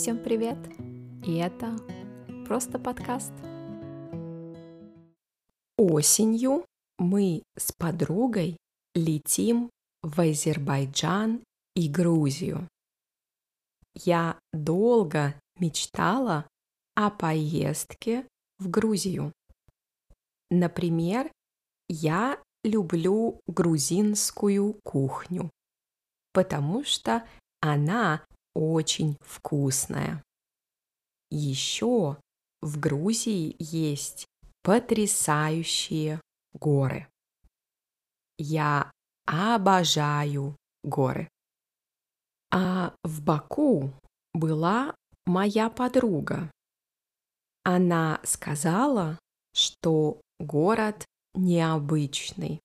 [0.00, 0.56] Всем привет!
[1.26, 1.76] И это
[2.46, 3.34] просто подкаст.
[5.76, 6.64] Осенью
[6.96, 8.56] мы с подругой
[8.94, 9.68] летим
[10.02, 11.44] в Азербайджан
[11.76, 12.66] и Грузию.
[13.94, 16.48] Я долго мечтала
[16.94, 18.26] о поездке
[18.58, 19.34] в Грузию.
[20.50, 21.30] Например,
[21.90, 25.50] я люблю грузинскую кухню,
[26.32, 27.22] потому что
[27.60, 28.24] она
[28.54, 30.22] очень вкусная.
[31.30, 32.16] Еще
[32.60, 34.26] в Грузии есть
[34.62, 36.20] потрясающие
[36.52, 37.08] горы.
[38.38, 38.90] Я
[39.26, 41.28] обожаю горы.
[42.50, 43.92] А в Баку
[44.34, 44.94] была
[45.26, 46.50] моя подруга.
[47.62, 49.18] Она сказала,
[49.52, 51.04] что город
[51.34, 52.60] необычный.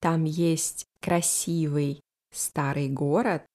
[0.00, 2.00] Там есть красивый
[2.32, 3.46] старый город,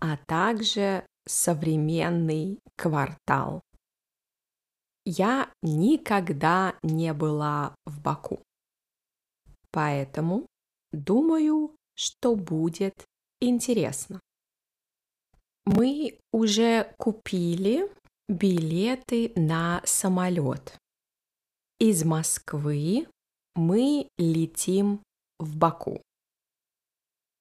[0.00, 3.62] а также современный квартал.
[5.04, 8.42] Я никогда не была в Баку,
[9.70, 10.46] поэтому
[10.92, 13.04] думаю, что будет
[13.40, 14.20] интересно.
[15.64, 17.90] Мы уже купили
[18.28, 20.78] билеты на самолет.
[21.78, 23.06] Из Москвы
[23.54, 25.02] мы летим
[25.38, 26.02] в Баку.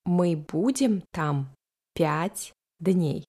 [0.05, 1.53] Мы будем там
[1.97, 3.25] пять дней.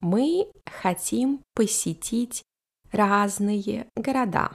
[0.00, 2.42] Мы хотим посетить
[2.90, 4.50] разные города.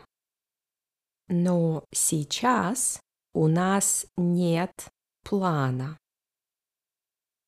[1.30, 3.00] Но сейчас
[3.34, 4.90] у нас нет
[5.24, 5.98] плана.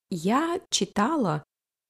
[0.09, 1.43] Я читала,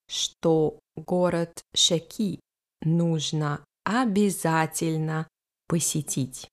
[0.08, 2.40] что город Шеки
[2.82, 5.28] нужно обязательно
[5.68, 6.50] посетить.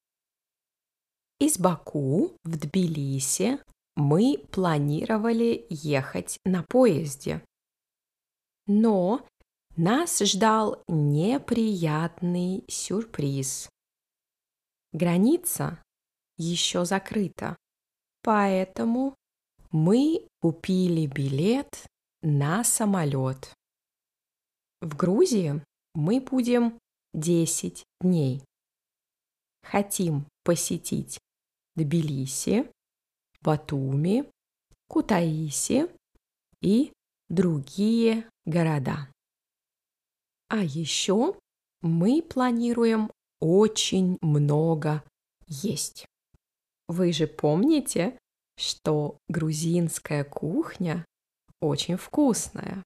[1.39, 3.59] Из Баку в Тбилиси
[3.97, 7.45] мы планировали ехать на поезде.
[8.67, 9.27] Но
[9.77, 13.69] нас ждал неприятный сюрприз.
[14.93, 15.83] Граница
[16.37, 17.57] еще закрыта,
[18.23, 19.15] поэтому
[19.71, 21.87] мы купили билет
[22.23, 23.55] на самолет.
[24.81, 25.63] В Грузии
[25.95, 26.79] мы будем
[27.15, 28.43] 10 дней.
[29.63, 31.19] Хотим посетить
[31.77, 32.71] Тбилиси,
[33.43, 34.31] Батуми,
[34.89, 35.89] Кутаиси
[36.61, 36.93] и
[37.29, 39.09] другие города.
[40.49, 41.39] А еще
[41.81, 45.03] мы планируем очень много
[45.47, 46.07] есть.
[46.89, 48.19] Вы же помните,
[48.57, 51.05] что грузинская кухня
[51.61, 52.83] очень вкусная.